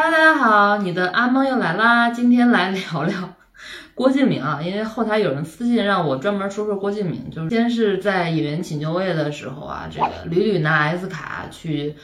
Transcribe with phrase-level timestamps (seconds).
[0.00, 2.08] 哈喽，大家好，你的阿猫又来啦！
[2.08, 3.34] 今天来聊聊
[3.94, 11.94] 郭敬明啊，因为后台有人私信让我专门说说郭敬明，就是先是在演员请就位的时候啊，这个屡屡拿 S 卡去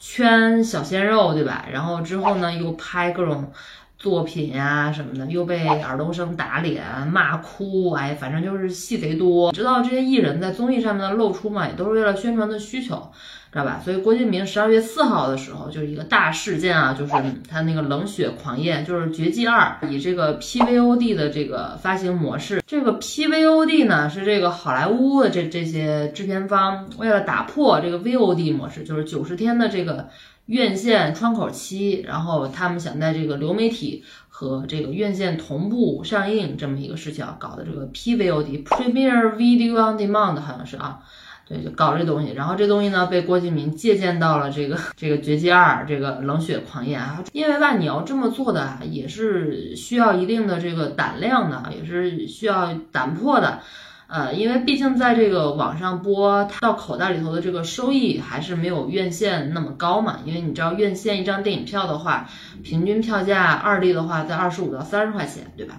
[0.00, 1.66] 圈小鲜肉，对吧？
[1.70, 3.52] 然后之后呢，又拍各种
[3.98, 9.52] 作品呀什么的，又被尔冬升打脸骂哭，哎，反正就是戏贼多。
[9.52, 13.12] 知道这些艺人在综艺上面的露出嘛，也都是为了宣传的需求。
[13.56, 13.80] 知道吧？
[13.82, 17.12] 所以郭敬明十二月四号的时候就是一个大事件啊，就是
[17.48, 22.62] 他那个《冷血狂宴》，就是《绝技二》以这个 PVOD 的这个发行模式。
[22.66, 30.10] 这个 PVOD 呢是这个好莱坞的这这些制片方为了打破这个 VOD 模式，就是九十天的这个
[30.44, 41.00] 院线窗口期，然后他们想在这个流媒体和这个院线同步上映这么一个事情，搞的这个 PVOD（Premier Video on Demand） 好像是啊。
[41.48, 53.60] 对，就搞这东西，然后这东西呢被郭敬明借鉴到了这个这个《绝技二》这个《冷血狂言》啊，因为吧，你要这么做的也是需要一定的这个胆量的，也是需要胆魄的，
[54.08, 62.28] 呃，因为毕竟在这个网上播，它到口袋里头的这个收益还是没有院线那么高嘛，因为你知道院线一张电影票的话，
[62.64, 65.76] 平均票价二 D 的话在二十五到三十块钱，对吧？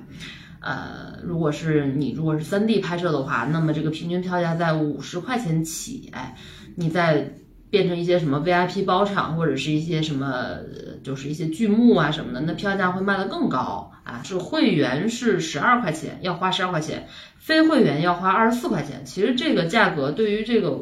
[0.60, 6.36] 呃，如果是你如果是三 D 拍摄的话，那么这个平均票价在五十块钱起，哎，
[6.76, 7.34] 你再
[7.70, 10.58] 变成一些什么 VIP 包场或者是一些什么，
[11.04, 14.22] 就是一些剧目啊什么的，那票价会卖得更高啊。
[14.24, 19.04] 是会员是十二块钱，要花十二块钱，非会员要花二十四块钱。
[19.06, 20.80] 其实这个价格对于这个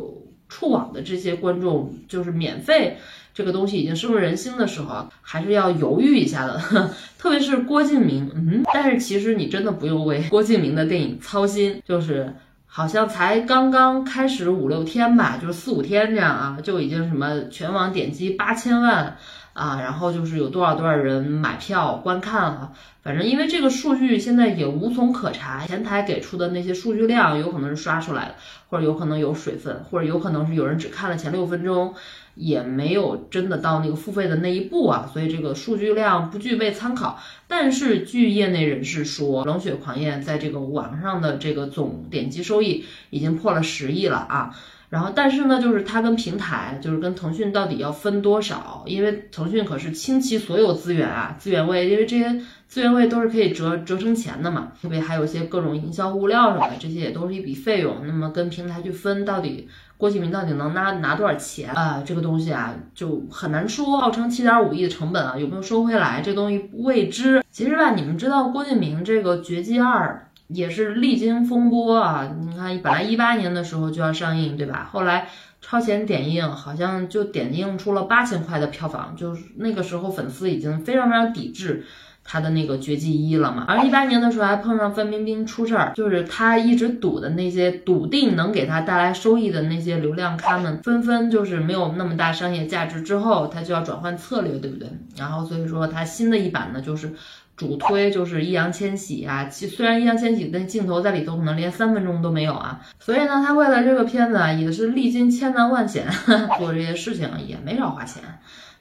[0.48, 2.98] 触网的这些观众，就是免费。
[3.36, 6.58] 这个东西已经深入人心的时候，还是要犹豫一下的。
[7.20, 12.34] 特别是郭敬明，嗯，但是其实你真的不用为郭敬明的电影操心，就是
[12.66, 19.18] 好像才刚刚开始五六天吧，就是四五天这样啊，就已经什么全网点击八千万
[19.52, 22.72] 啊，然后就是有多少多少人买票观看了。
[23.04, 28.36] 反正因为这个数据现在也无从可查，前台给出的那些数据量有可能是刷出来的，
[28.70, 31.94] 或者有可能有水分，或者有可能是有人只看了前六分钟。
[32.36, 37.20] 也没有真的到那个付费的那一步啊，所以这个数据量不具备参考。
[37.48, 44.56] 但是据业内人士说，《冷血狂宴》在这个网上的这个总点击收益已经破了十亿了啊。
[44.90, 48.84] 然后，但是呢，就是它跟平台，就是跟腾讯到底要分多少？
[48.86, 54.72] 因为腾讯可是倾其所有资源啊，资源位，因为这些资源位都是可以折折成钱的嘛。
[54.80, 58.06] 特别还有一些各种营销物料什么的，这些也都是一笔费用。
[58.06, 62.04] 那么跟平台去分，到底郭敬明到底能拿拿多少钱啊？
[62.06, 63.98] 这个东西啊，就很难说。
[63.98, 66.22] 号称七点五亿的成本啊，有没有收回来？
[66.22, 67.44] 这东西未知。
[67.50, 70.28] 其实吧，你们知道郭敬明这个《绝技二》。
[70.48, 72.32] 也是历经风波啊！
[72.40, 74.88] 你看，本来一八年的时候就要上映，对吧？
[74.92, 75.28] 后来
[75.60, 81.84] 超前点映，好像就点映出了八千块的票房，就是那个时候粉丝已经非常非常抵制
[82.24, 83.66] 他的那个《绝技一》了嘛。
[83.68, 94.88] 而一八年的时候还碰上范冰冰出事儿，就是他一直赌的那些笃定能给他带来收益的那些流量咖们，纷纷就是没有那么大商业价值之后，他就要转换策略，对不对？
[95.18, 97.12] 然后所以说他新的一版呢，就是。
[97.56, 106.06] 主推就是易烊千玺啊，其虽然易烊千玺的镜头在里头可能连三分钟都没有啊，所以呢，他为了这个片子啊，也是历经千难万险
[106.60, 108.22] 做这些事情，也没少花钱，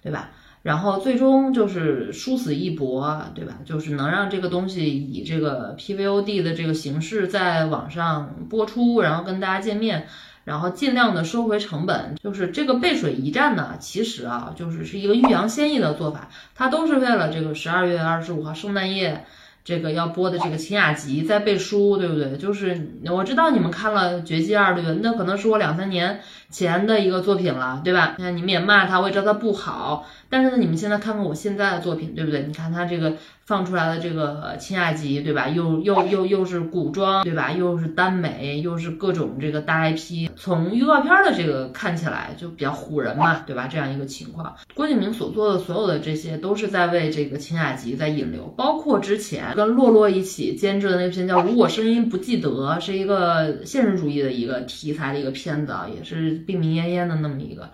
[0.02, 0.30] 对吧？
[0.62, 3.54] 然后最终就是殊死一搏，对吧？
[3.64, 10.06] 就是能让这个东西以这个 PVOD 的这个形式在网上播出，然后跟大家见面。
[10.44, 19.24] 然后尽量的收回成本，就是这个背水一战呢，其实啊，就是是一个欲扬先抑的做法，它都是为了这个十二月二十五号圣诞夜
[19.64, 22.36] 这个要播的这个秦雅集在背书，对不对？
[22.36, 24.94] 就是我知道你们看了《绝技二》对吧？
[25.02, 28.14] 那可能是我两三年前的一个作品了，对吧？
[28.18, 30.06] 那你们也骂他，我也知道他不好。
[30.34, 32.42] 但是呢，你们现在看看我现在的作品，对不对？
[32.42, 33.12] 你看他这个
[33.44, 35.48] 放出来的这个清雅集，对吧？
[35.48, 37.52] 又又又又是古装，对吧？
[37.52, 40.28] 又是耽美，又是各种这个大 IP。
[40.34, 43.68] 从预告片的这个看起来就比较唬人嘛，对吧？
[43.68, 52.48] 这样一个情况，郭敬明所做的所有的这些都是在为这个清雅集在引流，包括之前跟洛洛一起监制的那篇叫《如果声音不记得》，
[52.80, 57.70] 是一个现实主义的一个题材的一个片子啊，也是病病恹恹的那么一个。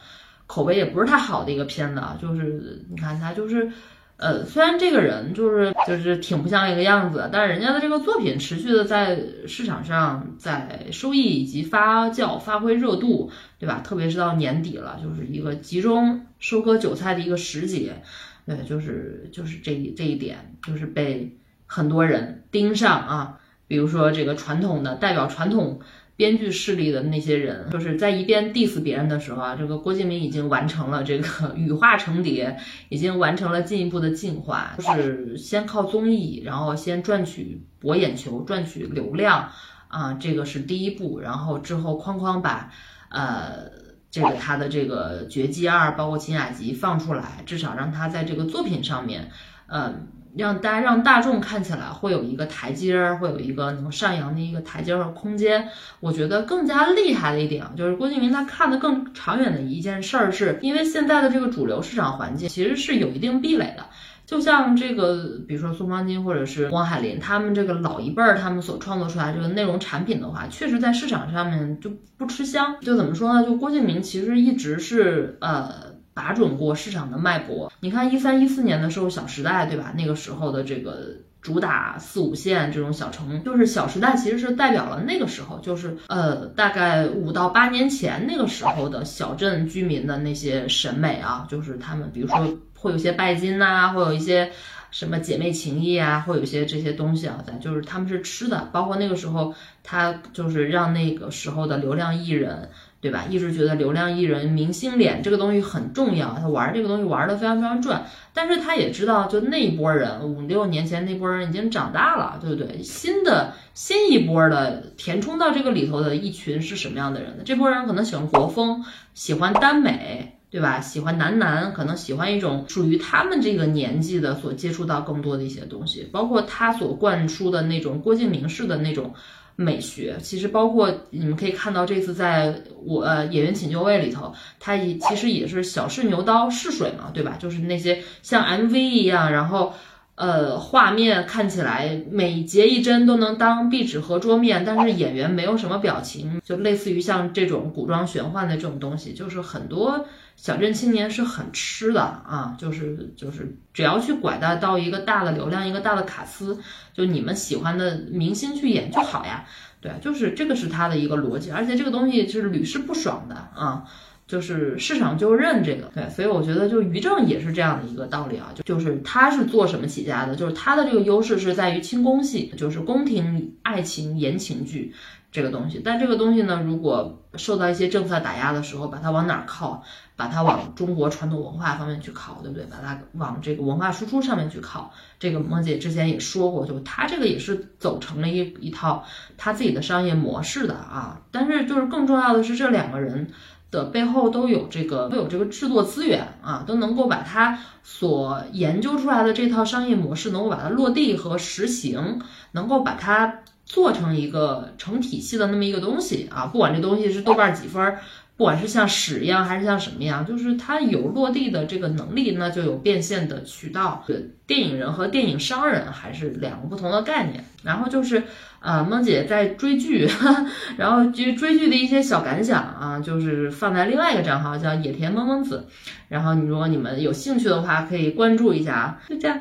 [0.50, 3.70] 口碑也不是太好的一个片子啊，就是你看他就是，
[4.16, 13.30] 呃，虽然这个人就是就是挺不像一个样子，但是人家的这个作品持续的在市场上在收益以及发酵发挥热度，
[13.60, 13.80] 对吧？
[13.84, 18.02] 特别是到年底了，就是一个集中收割韭菜的一个时节，
[18.44, 23.38] 对，就是就是这这一点就是被很多人盯上啊，
[23.68, 25.78] 比如说这个传统的代表传统。
[26.20, 32.54] 编剧势力的那些人，就是在一边 diss 别人的时候啊，这个郭敬明已经完成了这个羽化成蝶，
[32.90, 39.48] 已经完成了进一步的进化，就是先靠综艺，然后先赚取博眼球，赚取流量
[39.88, 42.70] 啊，这个是第一步，然后之后哐哐把
[43.08, 43.70] 呃
[44.10, 49.30] 这个他的这个绝技二，包括秦雅集放出来，至少让他在这个作品上面，
[49.68, 50.08] 嗯。
[50.36, 55.68] 让大家让大众看起来会有一个台阶儿，会有一个能上扬的一个台阶儿和空间。
[55.98, 63.84] 我觉得更加厉害的一点啊，就是郭敬明他看的更长远的一件事儿，是因为现在的这个主流市场环境其实是有一定壁垒的。
[64.24, 72.76] 就像这个，比如说宋方金或者是汪海林，他们这个老一辈儿他们所创作出来这个内容产品的话，确实在市场上面就不吃香。
[72.80, 73.44] 就怎么说呢？
[73.44, 75.99] 就郭敬明其实一直是呃。
[76.12, 77.72] 把准过市场的脉搏。
[77.80, 79.92] 你看一三一四年的时候，《小时代》对吧？
[79.96, 94.50] 那个时候的这个主打四五线这种小城，就是《小时代》其实是代表了那个时候，就是呃大概五到八年前那个时候的小镇居民的那些审美啊，就是他们比如说会有些拜金呐，会有一些
[94.90, 98.68] 什么姐妹情谊啊，会有一些这些东西啊，在就是他们是吃的。
[98.72, 102.68] 包括那个时候，他就是让那个时候的流量艺人。
[103.00, 103.24] 对吧？
[103.30, 108.04] 一直觉得流量艺人、明星脸这个东西很重要，他玩这个东西玩的非常非常赚。
[108.34, 112.82] 但是他也知道，就那一波人，五六年前那波人已经长大了，对不对？
[112.82, 117.42] 新的新一波的填充到这个里头的一群是什么样的人呢？
[117.44, 120.80] 这波人可能喜欢国风，喜欢耽美，对吧？
[120.80, 129.14] 喜欢男男，可能喜欢一种属于他们这个年纪的所接触到更多的一些东西，包括他所灌输的那种郭敬明式的那种。
[129.56, 132.54] 美学其实包括你们可以看到，这次在
[132.84, 137.36] 我呃演员请就位里头，它也其实也是小试牛刀试水嘛，对吧？
[137.38, 139.74] 就是那些像 MV 一样，然后
[140.20, 150.06] 呃画面看起来每截一帧都能当壁纸和桌面，但是演员没有什么表情，就类似于像这种古装玄幻的这种东西，就是很多。
[150.36, 156.58] 小镇青年是很吃的啊，就是就是只要去拐带到一个大的流量，一个大的卡司，
[156.94, 159.44] 就你们喜欢的明星去演就好呀。
[159.82, 163.84] 对，就是这个是他的一个逻辑，而且这个东西是屡试不爽的啊，
[164.30, 165.90] 就是市场就认这个。
[165.94, 174.94] 对，所以我觉得就于正也是这样的一个道理啊，就就是他是做什么起家的，就是他的这个优势是在于轻宫戏，就是宫廷爱情言情剧。
[175.32, 179.80] 这个东西，但这个东西呢，如果受到一些政策打压的时候，把它往哪儿靠？
[180.16, 182.66] 把它往中国传统文化方面去靠，对不对？
[182.66, 184.92] 把它往这个文化输出上面去靠。
[185.20, 189.04] 这个萌姐之前也说过，就他这个也是走成了一一套
[189.38, 191.20] 他自己的商业模式的啊。
[191.30, 193.30] 但是就是更重要的是，这两个人
[193.70, 202.20] 的背后都有这个都有这个制作资源啊，都能够把它所研究出来的这套商业模式能够把它落地和实行，
[202.52, 203.40] 能够把它。
[203.62, 207.98] 做成一个成体系的那么一个东西啊，不管这东西是豆瓣几分，
[208.40, 214.02] 不管是像屎一样还是像什么样，就是它有落地的这个能力，那就有变现的渠道。
[214.46, 217.44] 电影人和电影商人还是两个不同的概念。
[217.62, 218.22] 然后就是
[218.60, 220.08] 呃，梦姐在追剧，
[220.78, 225.68] 然后追追剧的一些小感想啊，就是放在另外一个账号叫野田萌萌子。
[226.08, 229.02] 然后你如果你们有兴趣的话，可以关注一下啊。
[229.06, 229.38] 就这样，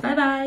[0.00, 0.44] 拜拜。